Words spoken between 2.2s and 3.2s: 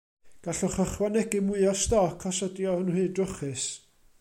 os ydy o'n rhy